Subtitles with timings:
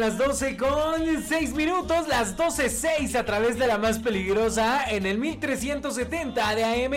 [0.00, 5.18] Las 12 con 6 minutos, las 12.06 a través de la más peligrosa en el
[5.18, 6.94] 1370 de AM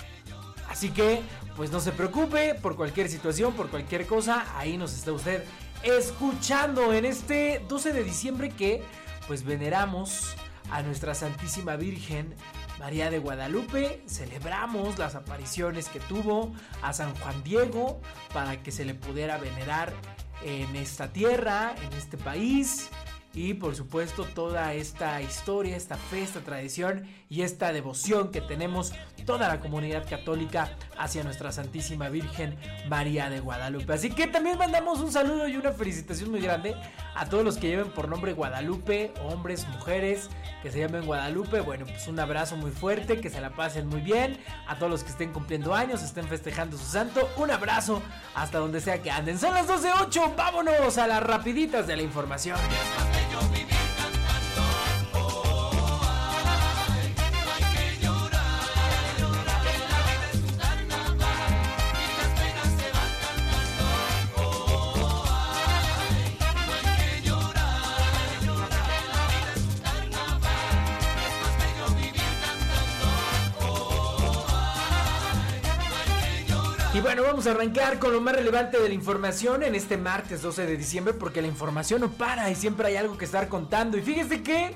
[0.69, 1.19] Así que,
[1.57, 5.43] pues no se preocupe por cualquier situación, por cualquier cosa, ahí nos está usted
[5.83, 8.81] escuchando en este 12 de diciembre que,
[9.27, 10.37] pues veneramos
[10.71, 12.33] a nuestra Santísima Virgen
[12.79, 18.01] María de Guadalupe, celebramos las apariciones que tuvo a San Juan Diego
[18.33, 19.93] para que se le pudiera venerar
[20.43, 22.89] en esta tierra, en este país
[23.33, 28.93] y por supuesto toda esta historia, esta fe, esta tradición y esta devoción que tenemos
[29.25, 32.57] toda la comunidad católica hacia nuestra Santísima Virgen
[32.89, 33.93] María de Guadalupe.
[33.93, 36.75] Así que también mandamos un saludo y una felicitación muy grande
[37.15, 40.29] a todos los que lleven por nombre Guadalupe, hombres, mujeres
[40.61, 41.61] que se llamen Guadalupe.
[41.61, 44.37] Bueno, pues un abrazo muy fuerte, que se la pasen muy bien.
[44.67, 48.01] A todos los que estén cumpliendo años, estén festejando su santo, un abrazo
[48.35, 49.39] hasta donde sea que anden.
[49.39, 52.57] Son las 12.08, vámonos a las rapiditas de la información.
[53.31, 53.80] yo viví.
[76.93, 80.41] Y bueno, vamos a arrancar con lo más relevante de la información en este martes
[80.41, 83.97] 12 de diciembre porque la información no para y siempre hay algo que estar contando.
[83.97, 84.75] Y fíjese que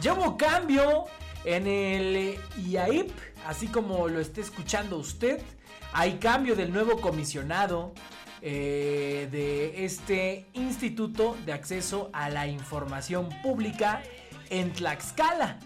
[0.00, 1.06] ya hubo cambio
[1.44, 3.10] en el IAIP,
[3.48, 5.42] así como lo esté escuchando usted.
[5.92, 7.92] Hay cambio del nuevo comisionado
[8.42, 14.02] eh, de este Instituto de Acceso a la Información Pública
[14.50, 15.58] en Tlaxcala.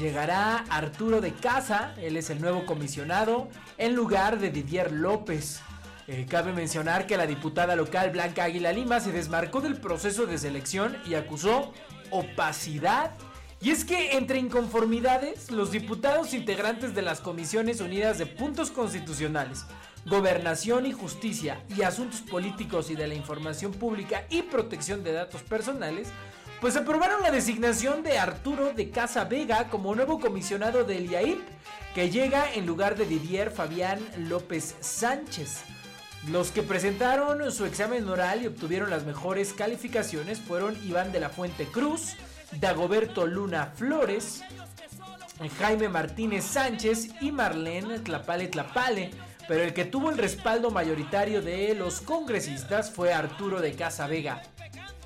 [0.00, 5.60] Llegará Arturo de Casa, él es el nuevo comisionado, en lugar de Didier López.
[6.06, 10.38] Eh, cabe mencionar que la diputada local Blanca Águila Lima se desmarcó del proceso de
[10.38, 11.74] selección y acusó
[12.08, 13.10] opacidad.
[13.60, 19.66] Y es que entre inconformidades, los diputados integrantes de las Comisiones Unidas de Puntos Constitucionales,
[20.06, 25.42] Gobernación y Justicia y Asuntos Políticos y de la Información Pública y Protección de Datos
[25.42, 26.08] Personales
[26.60, 31.40] pues aprobaron la designación de Arturo de Casa Vega como nuevo comisionado del IAIP,
[31.94, 33.98] que llega en lugar de Didier Fabián
[34.28, 35.62] López Sánchez.
[36.28, 41.30] Los que presentaron su examen oral y obtuvieron las mejores calificaciones fueron Iván de la
[41.30, 42.16] Fuente Cruz,
[42.60, 44.42] Dagoberto Luna Flores,
[45.58, 49.10] Jaime Martínez Sánchez y Marlene Tlapale Tlapale.
[49.48, 54.42] Pero el que tuvo el respaldo mayoritario de los congresistas fue Arturo de Casa Vega.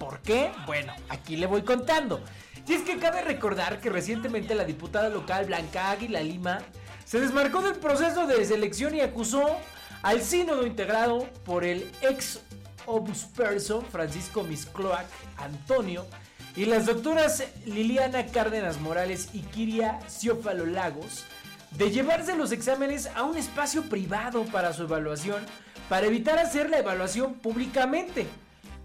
[0.04, 0.52] ¿Por qué?
[0.66, 2.20] Bueno, aquí le voy contando.
[2.68, 6.58] Y es que cabe recordar que recientemente la diputada local Blanca Águila Lima
[7.06, 9.56] se desmarcó del proceso de selección y acusó
[10.02, 12.40] al sínodo integrado por el ex
[12.84, 15.06] obusperson Francisco Miscloac
[15.38, 16.06] Antonio
[16.54, 21.24] y las doctoras Liliana Cárdenas Morales y Kiria Ciófalo Lagos
[21.70, 25.42] de llevarse los exámenes a un espacio privado para su evaluación
[25.88, 28.26] para evitar hacer la evaluación públicamente.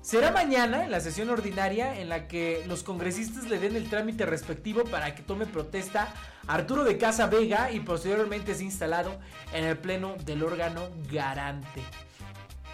[0.10, 4.26] Será mañana, en la sesión ordinaria, en la que los congresistas le den el trámite
[4.26, 6.12] respectivo para que tome protesta
[6.48, 9.20] Arturo de Casa Vega y posteriormente es instalado
[9.54, 11.84] en el pleno del órgano garante.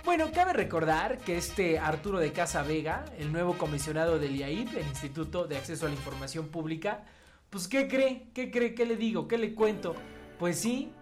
[0.05, 4.87] Bueno, cabe recordar que este Arturo de Casa Vega, el nuevo comisionado del IAIP, el
[4.87, 7.03] Instituto de Acceso a la Información Pública,
[7.49, 8.29] pues ¿qué cree?
[8.33, 8.73] ¿Qué cree?
[8.73, 9.27] ¿Qué le digo?
[9.27, 9.93] ¿Qué le cuento?
[10.39, 10.93] Pues sí,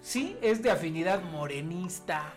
[0.00, 2.34] sí, es de afinidad morenista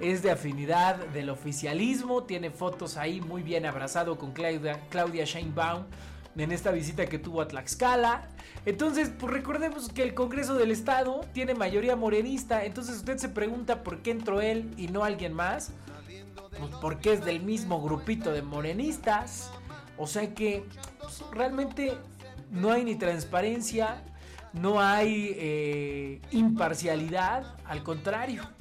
[0.00, 5.84] es de afinidad del oficialismo, tiene fotos ahí muy bien abrazado con Claudia, Sheinbaum,
[6.36, 8.28] en esta visita que tuvo a Tlaxcala.
[8.64, 12.64] Entonces, pues recordemos que el Congreso del Estado tiene mayoría morenista.
[12.64, 15.72] Entonces usted se pregunta por qué entró él y no alguien más.
[16.58, 19.50] Pues porque es del mismo grupito de morenistas.
[19.96, 20.64] O sea que
[21.00, 21.96] pues, realmente
[22.50, 24.02] no hay ni transparencia,
[24.52, 28.57] no hay eh, imparcialidad, al contrario.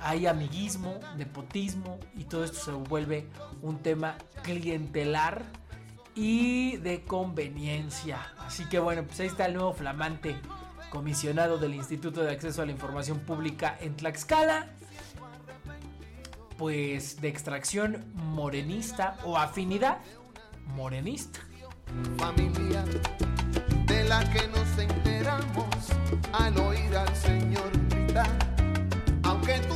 [0.00, 3.28] Hay amiguismo, nepotismo y todo esto se vuelve
[3.62, 5.44] un tema clientelar
[6.14, 8.34] y de conveniencia.
[8.38, 10.36] Así que bueno, pues ahí está el nuevo flamante
[10.90, 14.66] comisionado del Instituto de Acceso a la Información Pública en Tlaxcala.
[16.56, 19.98] Pues de extracción morenista o afinidad
[20.74, 21.40] morenista.
[22.18, 22.84] Familia
[23.86, 25.68] de la que nos enteramos
[26.32, 28.28] al oír al Señor gritar,
[29.22, 29.74] aunque tú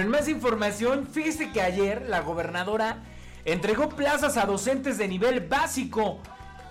[0.00, 3.02] En más información, fíjese que ayer la gobernadora
[3.44, 6.20] entregó plazas a docentes de nivel básico.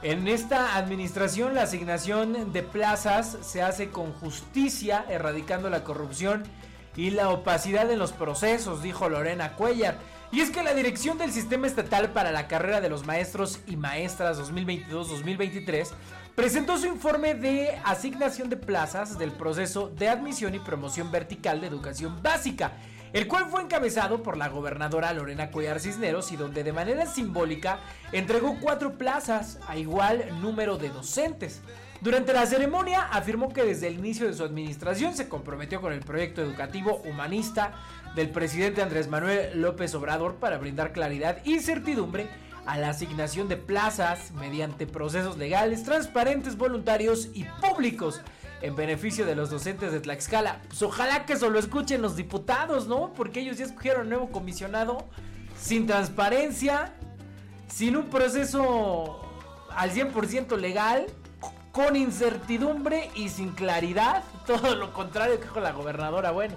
[0.01, 6.41] En esta administración la asignación de plazas se hace con justicia, erradicando la corrupción
[6.95, 9.99] y la opacidad en los procesos, dijo Lorena Cuellar.
[10.31, 13.75] Y es que la dirección del Sistema Estatal para la Carrera de los Maestros y
[13.75, 15.87] Maestras 2022-2023
[16.33, 21.67] presentó su informe de asignación de plazas del proceso de admisión y promoción vertical de
[21.67, 22.71] educación básica
[23.13, 27.79] el cual fue encabezado por la gobernadora Lorena Cuellar Cisneros y donde de manera simbólica
[28.11, 31.61] entregó cuatro plazas a igual número de docentes.
[32.01, 35.99] Durante la ceremonia afirmó que desde el inicio de su administración se comprometió con el
[35.99, 37.73] proyecto educativo humanista
[38.15, 42.27] del presidente Andrés Manuel López Obrador para brindar claridad y certidumbre
[42.65, 48.21] a la asignación de plazas mediante procesos legales, transparentes, voluntarios y públicos
[48.61, 50.61] en beneficio de los docentes de Tlaxcala.
[50.67, 53.13] Pues ojalá que eso lo escuchen los diputados, ¿no?
[53.13, 55.07] Porque ellos ya escogieron un nuevo comisionado
[55.59, 56.93] sin transparencia,
[57.67, 59.21] sin un proceso
[59.75, 61.05] al 100% legal,
[61.71, 64.23] con incertidumbre y sin claridad.
[64.47, 66.31] Todo lo contrario que dijo la gobernadora.
[66.31, 66.55] Bueno.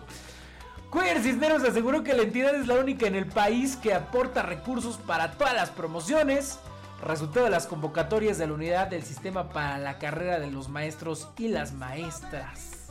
[0.91, 4.99] Cuyer Cisneros aseguró que la entidad es la única en el país que aporta recursos
[4.99, 6.59] para todas las promociones,
[7.03, 11.29] resultado de las convocatorias de la unidad del sistema para la carrera de los maestros
[11.37, 12.89] y las maestras.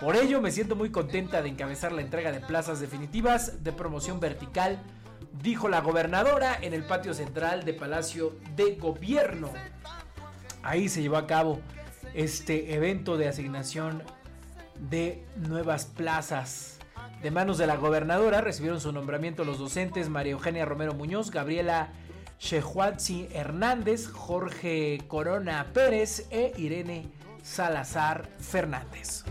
[0.00, 4.20] Por ello me siento muy contenta de encabezar la entrega de plazas definitivas de promoción
[4.20, 4.78] vertical,
[5.42, 9.50] dijo la gobernadora en el patio central de Palacio de Gobierno.
[10.62, 11.60] Ahí se llevó a cabo
[12.14, 14.02] este evento de asignación
[14.90, 16.78] de nuevas plazas.
[17.22, 21.90] De manos de la gobernadora recibieron su nombramiento los docentes María Eugenia Romero Muñoz, Gabriela
[22.38, 27.06] Shehuatzi Hernández, Jorge Corona Pérez e Irene
[27.42, 29.24] Salazar Fernández.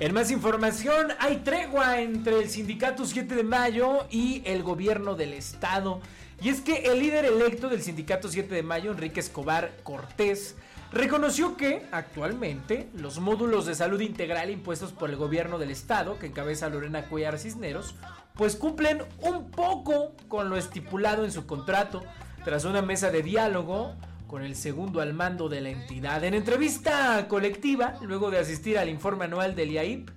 [0.00, 5.34] En más información, hay tregua entre el sindicato 7 de mayo y el gobierno del
[5.34, 6.00] estado.
[6.40, 10.54] Y es que el líder electo del sindicato 7 de mayo, Enrique Escobar Cortés,
[10.92, 16.26] reconoció que actualmente los módulos de salud integral impuestos por el gobierno del estado, que
[16.26, 17.94] encabeza Lorena Cuellar Cisneros,
[18.34, 22.02] pues cumplen un poco con lo estipulado en su contrato
[22.44, 23.94] tras una mesa de diálogo
[24.26, 26.22] con el segundo al mando de la entidad.
[26.22, 30.10] En entrevista colectiva, luego de asistir al informe anual del IAIP,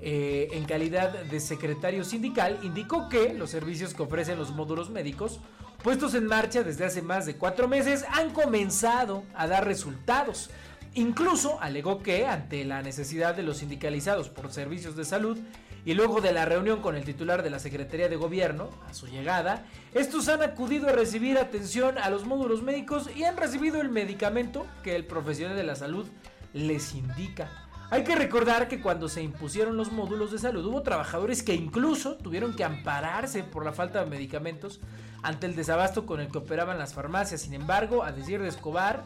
[0.00, 5.40] eh, en calidad de secretario sindical, indicó que los servicios que ofrecen los módulos médicos
[5.86, 10.50] puestos en marcha desde hace más de cuatro meses han comenzado a dar resultados.
[10.94, 15.38] Incluso alegó que ante la necesidad de los sindicalizados por servicios de salud
[15.84, 19.06] y luego de la reunión con el titular de la Secretaría de Gobierno, a su
[19.06, 19.64] llegada,
[19.94, 24.66] estos han acudido a recibir atención a los módulos médicos y han recibido el medicamento
[24.82, 26.08] que el profesional de la salud
[26.52, 27.48] les indica.
[27.90, 32.16] Hay que recordar que cuando se impusieron los módulos de salud hubo trabajadores que incluso
[32.16, 34.80] tuvieron que ampararse por la falta de medicamentos
[35.26, 37.40] ante el desabasto con el que operaban las farmacias.
[37.40, 39.02] Sin embargo, a decir de Escobar,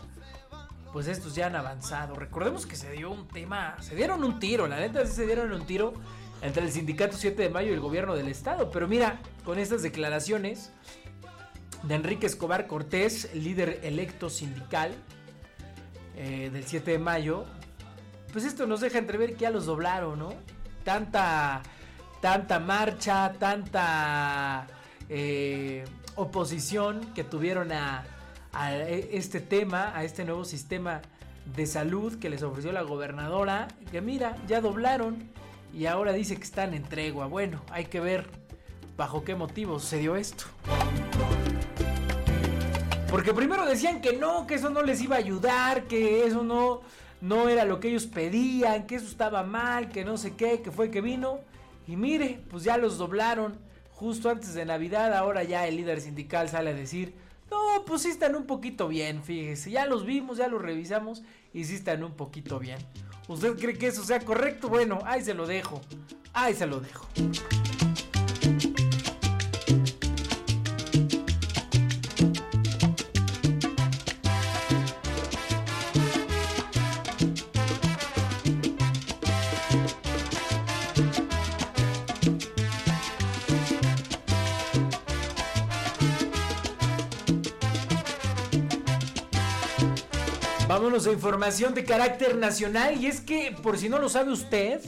[0.93, 2.15] pues estos ya han avanzado.
[2.15, 5.51] Recordemos que se dio un tema, se dieron un tiro, la neta sí se dieron
[5.51, 5.95] un tiro
[6.43, 8.71] entre el sindicato 7 de mayo y el gobierno del estado.
[8.71, 10.73] Pero mira, con estas declaraciones
[11.85, 14.93] de Enrique Escobar Cortés, líder electo sindical
[16.17, 17.47] eh, del 7 de mayo,
[18.31, 20.35] pues esto nos deja entrever que ya los doblaron, ¿no?
[20.85, 21.63] Tanta,
[22.21, 24.67] tanta marcha, tanta
[25.13, 28.05] eh, oposición que tuvieron a,
[29.11, 31.03] este tema, a este nuevo sistema
[31.55, 35.29] de salud que les ofreció la gobernadora, que mira, ya doblaron
[35.75, 37.27] y ahora dice que están en tregua.
[37.27, 38.31] Bueno, hay que ver
[38.97, 40.45] bajo qué motivo se dio esto.
[43.11, 46.83] Porque primero decían que no, que eso no les iba a ayudar, que eso no,
[47.21, 50.71] no era lo que ellos pedían, que eso estaba mal, que no sé qué, que
[50.71, 51.41] fue que vino.
[51.89, 53.70] Y mire, pues ya los doblaron
[54.01, 55.13] justo antes de Navidad.
[55.13, 57.13] Ahora ya el líder sindical sale a decir,
[57.51, 59.71] no, pues sí están un poquito bien, fíjese.
[59.71, 62.79] Ya los vimos, ya los revisamos y sí están un poquito bien.
[63.29, 64.71] ¿Usted cree que eso sea correcto?
[64.71, 65.83] Bueno, ahí se lo dejo.
[66.33, 67.07] Ahí se lo dejo.
[91.13, 94.81] Información de carácter nacional y es que por si no lo sabe usted,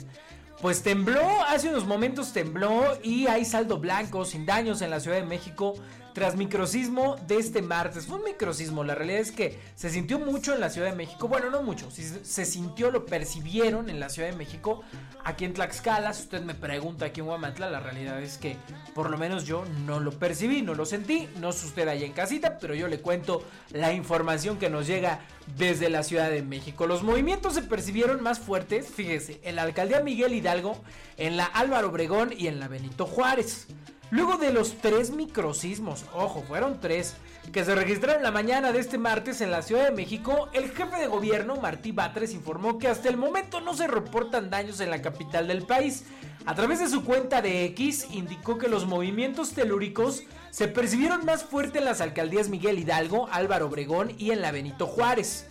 [0.60, 5.16] pues tembló, hace unos momentos tembló y hay saldo blanco sin daños en la Ciudad
[5.16, 5.74] de México
[6.12, 8.06] tras microsismo de este martes.
[8.06, 11.28] Fue un microsismo, la realidad es que se sintió mucho en la Ciudad de México.
[11.28, 14.82] Bueno, no mucho, se sintió, lo percibieron en la Ciudad de México.
[15.24, 18.56] Aquí en Tlaxcala, si usted me pregunta aquí en Huamantla, la realidad es que
[18.94, 21.28] por lo menos yo no lo percibí, no lo sentí.
[21.40, 25.20] No sé usted allá en casita, pero yo le cuento la información que nos llega
[25.56, 26.86] desde la Ciudad de México.
[26.86, 30.80] Los movimientos se percibieron más fuertes, fíjese, en la alcaldía Miguel Hidalgo,
[31.16, 33.66] en la Álvaro Obregón y en la Benito Juárez.
[34.12, 37.14] Luego de los tres microsismos, ojo, fueron tres,
[37.50, 41.00] que se registraron la mañana de este martes en la Ciudad de México, el jefe
[41.00, 45.00] de gobierno, Martí Batres, informó que hasta el momento no se reportan daños en la
[45.00, 46.04] capital del país.
[46.44, 51.44] A través de su cuenta de X, indicó que los movimientos telúricos se percibieron más
[51.44, 55.46] fuerte en las alcaldías Miguel Hidalgo, Álvaro Obregón y en la Benito Juárez.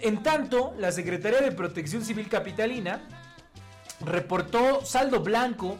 [0.00, 3.06] En tanto, la Secretaría de Protección Civil Capitalina
[4.00, 5.76] reportó saldo blanco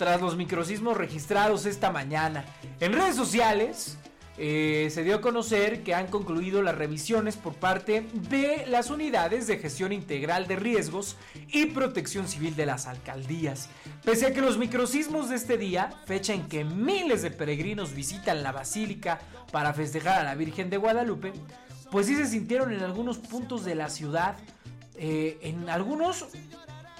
[0.00, 2.46] tras los microsismos registrados esta mañana.
[2.80, 3.98] En redes sociales
[4.38, 9.46] eh, se dio a conocer que han concluido las revisiones por parte de las unidades
[9.46, 13.68] de gestión integral de riesgos y protección civil de las alcaldías.
[14.02, 18.42] Pese a que los microsismos de este día, fecha en que miles de peregrinos visitan
[18.42, 19.20] la basílica
[19.52, 21.34] para festejar a la Virgen de Guadalupe,
[21.90, 24.38] pues sí se sintieron en algunos puntos de la ciudad.
[24.94, 26.24] Eh, en algunos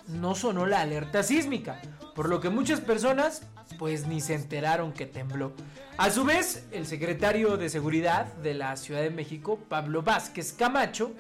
[0.08, 1.80] no sonó la alerta sísmica,
[2.14, 3.42] por lo que muchas personas
[3.78, 5.52] pues ni se enteraron que tembló.
[5.96, 11.12] A su vez, el secretario de Seguridad de la Ciudad de México, Pablo Vázquez Camacho,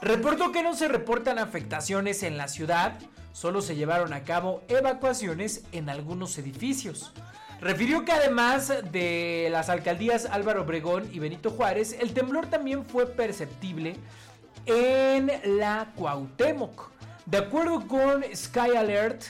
[0.00, 2.98] reportó que no se reportan afectaciones en la ciudad,
[3.32, 7.12] solo se llevaron a cabo evacuaciones en algunos edificios.
[7.60, 13.06] Refirió que además de las alcaldías Álvaro Obregón y Benito Juárez, el temblor también fue
[13.06, 13.96] perceptible
[14.66, 16.90] en la Cuauhtémoc.
[17.26, 19.22] De acuerdo con Sky Alert,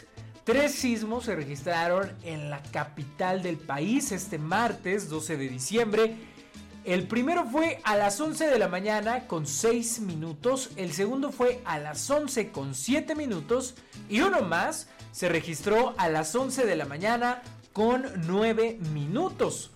[0.44, 6.16] tres sismos se registraron en la capital del país este martes 12 de diciembre.
[6.84, 11.62] El primero fue a las 11 de la mañana con 6 minutos, el segundo fue
[11.64, 13.74] a las 11 con 7 minutos
[14.10, 19.70] y uno más se registró a las 11 de la mañana con 9 minutos.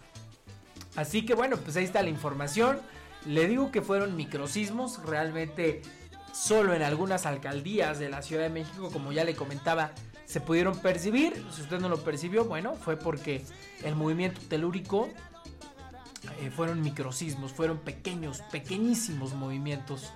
[0.96, 2.80] Así que bueno, pues ahí está la información.
[3.24, 5.82] Le digo que fueron microsismos, realmente
[6.32, 9.92] solo en algunas alcaldías de la Ciudad de México, como ya le comentaba,
[10.28, 11.42] se pudieron percibir.
[11.50, 13.42] Si usted no lo percibió, bueno, fue porque
[13.82, 15.08] el movimiento telúrico
[16.40, 20.12] eh, fueron microsismos, fueron pequeños, pequeñísimos movimientos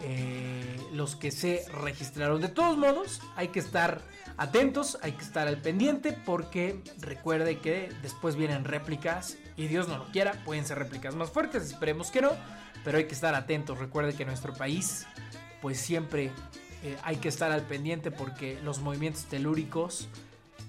[0.00, 2.40] eh, los que se registraron.
[2.40, 4.00] De todos modos, hay que estar
[4.38, 9.98] atentos, hay que estar al pendiente porque recuerde que después vienen réplicas y Dios no
[9.98, 12.32] lo quiera, pueden ser réplicas más fuertes, esperemos que no,
[12.84, 13.78] pero hay que estar atentos.
[13.78, 15.06] Recuerde que nuestro país
[15.60, 16.32] pues siempre
[16.82, 20.08] eh, hay que estar al pendiente porque los movimientos telúricos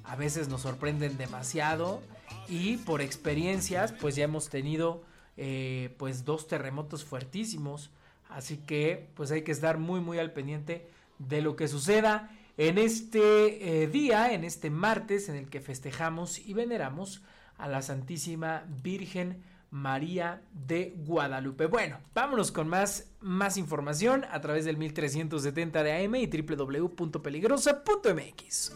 [0.03, 2.01] a veces nos sorprenden demasiado
[2.47, 5.03] y por experiencias pues ya hemos tenido
[5.35, 7.91] eh, pues dos terremotos fuertísimos.
[8.29, 10.87] Así que pues hay que estar muy muy al pendiente
[11.19, 16.39] de lo que suceda en este eh, día en este martes en el que festejamos
[16.39, 17.21] y veneramos
[17.57, 21.65] a la Santísima Virgen María de Guadalupe.
[21.65, 28.71] Bueno, vámonos con más, más información a través del 1370 de AM y www.peligrosa.mx.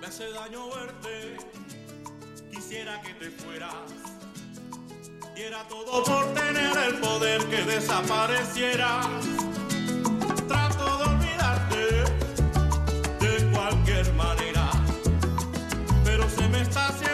[0.00, 1.36] Me hace daño verte,
[2.50, 3.74] quisiera que te fueras.
[5.34, 9.00] Diera todo por tener el poder que desapareciera.
[10.46, 12.04] Trato de olvidarte
[13.20, 14.70] de cualquier manera,
[16.04, 17.11] pero se me está haciendo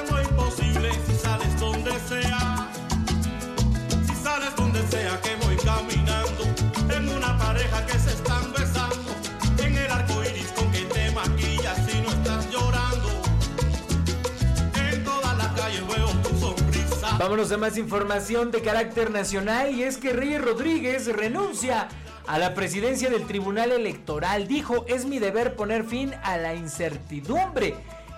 [17.18, 21.88] vámonos a más información de carácter nacional y es que Reyes Rodríguez renuncia
[22.28, 24.46] a la presidencia del Tribunal Electoral.
[24.46, 27.74] Dijo, es mi deber poner fin a la incertidumbre.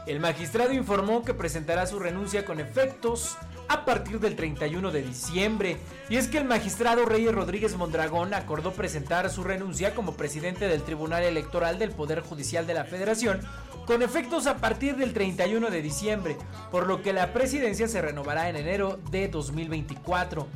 [0.07, 3.39] El magistrado informó que presentará su renuncia con efectos
[3.71, 5.77] a partir del 31 de diciembre.
[6.09, 10.83] Y es que el magistrado Reyes Rodríguez Mondragón acordó presentar su renuncia como presidente del
[10.83, 13.41] Tribunal Electoral del Poder Judicial de la Federación
[13.87, 16.37] con efectos a partir del 31 de diciembre,
[16.73, 20.49] por lo que la presidencia se renovará en enero de 2024.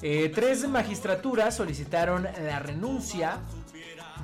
[0.00, 3.40] Eh, tres magistraturas solicitaron la renuncia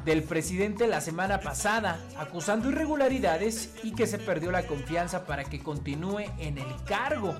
[0.07, 5.63] del presidente la semana pasada, acusando irregularidades y que se perdió la confianza para que
[5.63, 7.35] continúe en el cargo.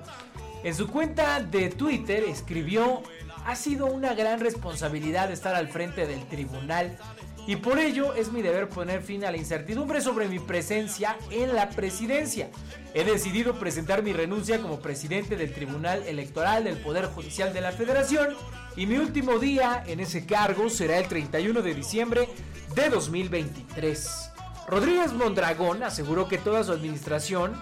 [0.63, 3.01] En su cuenta de Twitter escribió,
[3.45, 6.97] ha sido una gran responsabilidad estar al frente del tribunal
[7.47, 11.55] y por ello es mi deber poner fin a la incertidumbre sobre mi presencia en
[11.55, 12.51] la presidencia.
[12.93, 17.71] He decidido presentar mi renuncia como presidente del Tribunal Electoral del Poder Judicial de la
[17.71, 18.35] Federación
[18.75, 22.29] y mi último día en ese cargo será el 31 de diciembre
[22.75, 24.29] de 2023.
[24.67, 27.55] Rodríguez Mondragón aseguró que toda su administración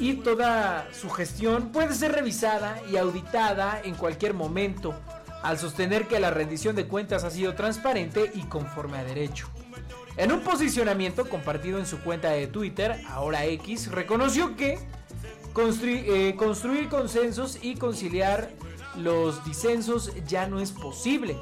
[0.00, 4.94] y toda su gestión puede ser revisada y auditada en cualquier momento,
[5.42, 9.48] al sostener que la rendición de cuentas ha sido transparente y conforme a derecho.
[10.16, 14.78] En un posicionamiento compartido en su cuenta de Twitter, ahora X, reconoció que
[15.82, 18.50] eh, construir consensos y conciliar
[18.96, 21.36] los disensos ya no es posible.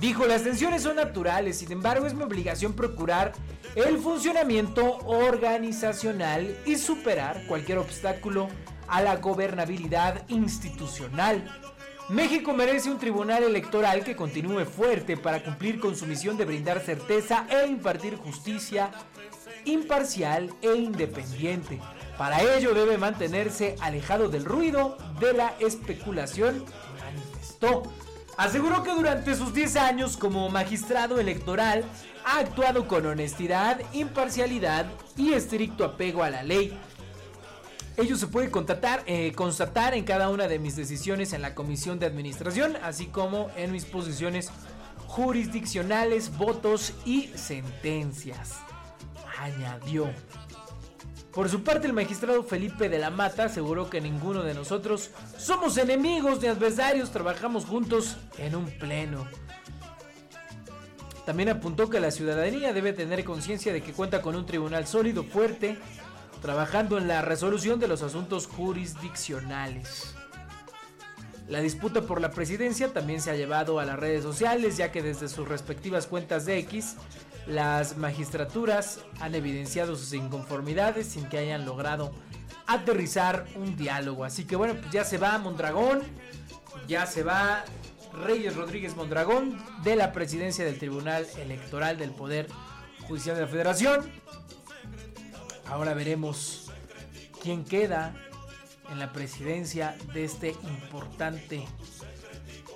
[0.00, 3.32] Dijo, las tensiones son naturales, sin embargo es mi obligación procurar
[3.74, 8.48] el funcionamiento organizacional y superar cualquier obstáculo
[8.88, 11.44] a la gobernabilidad institucional.
[12.08, 16.80] México merece un tribunal electoral que continúe fuerte para cumplir con su misión de brindar
[16.80, 18.90] certeza e impartir justicia
[19.66, 21.78] imparcial e independiente.
[22.16, 26.64] Para ello debe mantenerse alejado del ruido de la especulación,
[27.04, 27.82] manifestó.
[28.40, 31.84] Aseguró que durante sus 10 años como magistrado electoral
[32.24, 36.72] ha actuado con honestidad, imparcialidad y estricto apego a la ley.
[37.98, 38.50] Ello se puede
[39.04, 43.50] eh, constatar en cada una de mis decisiones en la comisión de administración, así como
[43.58, 44.50] en mis posiciones
[45.06, 48.56] jurisdiccionales, votos y sentencias.
[49.38, 50.14] Añadió.
[51.32, 55.76] Por su parte, el magistrado Felipe de la Mata aseguró que ninguno de nosotros somos
[55.76, 59.28] enemigos ni adversarios, trabajamos juntos en un pleno.
[61.24, 65.22] También apuntó que la ciudadanía debe tener conciencia de que cuenta con un tribunal sólido,
[65.22, 65.78] fuerte,
[66.42, 70.16] trabajando en la resolución de los asuntos jurisdiccionales.
[71.46, 75.02] La disputa por la presidencia también se ha llevado a las redes sociales, ya que
[75.02, 76.96] desde sus respectivas cuentas de X
[77.46, 82.12] las magistraturas han evidenciado sus inconformidades sin que hayan logrado
[82.66, 84.24] aterrizar un diálogo.
[84.24, 86.02] Así que bueno, pues ya se va Mondragón,
[86.86, 87.64] ya se va
[88.24, 92.48] Reyes Rodríguez Mondragón de la presidencia del Tribunal Electoral del Poder
[93.06, 94.10] Judicial de la Federación.
[95.66, 96.70] Ahora veremos
[97.42, 98.14] quién queda
[98.90, 101.64] en la presidencia de este importante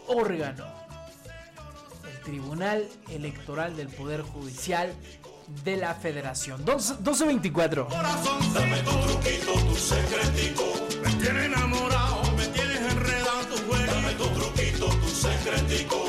[0.06, 0.83] órgano.
[2.24, 4.92] Tribunal Electoral del Poder Judicial
[5.64, 6.58] de la Federación.
[6.64, 7.88] 1224.
[7.88, 10.64] Corazón, dame tu truquito, tu secretico.
[11.02, 13.92] Me tienes enamorado, me tienes enredado tu juego.
[13.92, 16.03] Dame tu truquito, tu secretico.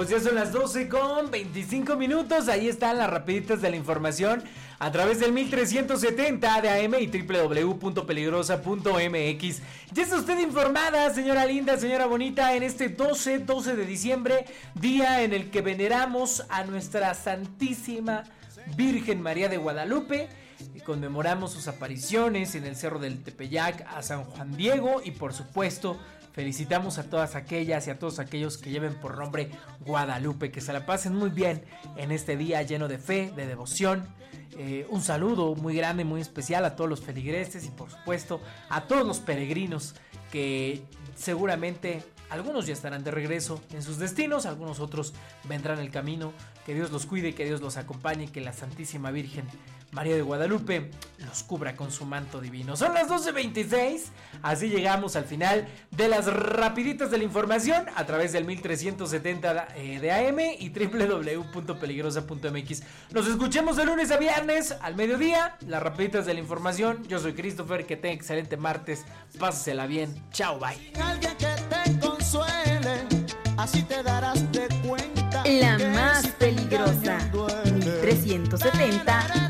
[0.00, 2.48] Pues ya son las 12 con 25 minutos.
[2.48, 4.42] Ahí están las rapiditas de la información
[4.78, 9.62] a través del 1370 de AM y www.peligrosa.mx.
[9.92, 15.22] Ya está usted informada, señora linda, señora bonita, en este 12, 12 de diciembre, día
[15.22, 18.24] en el que veneramos a nuestra Santísima
[18.76, 20.30] Virgen María de Guadalupe.
[20.74, 25.34] Y conmemoramos sus apariciones en el Cerro del Tepeyac a San Juan Diego y por
[25.34, 26.00] supuesto
[26.32, 30.72] Felicitamos a todas aquellas y a todos aquellos que lleven por nombre Guadalupe, que se
[30.72, 31.64] la pasen muy bien
[31.96, 34.06] en este día lleno de fe, de devoción.
[34.58, 38.82] Eh, un saludo muy grande, muy especial a todos los feligreses y por supuesto a
[38.82, 39.94] todos los peregrinos
[40.30, 40.84] que
[41.16, 45.12] seguramente algunos ya estarán de regreso en sus destinos, algunos otros
[45.48, 46.32] vendrán el camino.
[46.64, 49.44] Que Dios los cuide, que Dios los acompañe, que la Santísima Virgen
[49.92, 50.90] María de Guadalupe
[51.26, 52.76] los cubra con su manto divino.
[52.76, 54.04] Son las 12.26,
[54.42, 59.98] así llegamos al final de las rapiditas de la información a través del 1370 eh,
[60.00, 62.82] de AM y www.peligrosa.mx.
[63.12, 67.02] Nos escuchemos de lunes a viernes al mediodía, las rapiditas de la información.
[67.06, 69.04] Yo soy Christopher, que tenga excelente martes,
[69.38, 70.92] pásesela bien, chao, bye.
[71.02, 73.04] Alguien que te consuele,
[73.56, 75.44] así te darás de cuenta.
[75.46, 78.02] La más este peligrosa, engaño duele.
[78.02, 79.49] 1370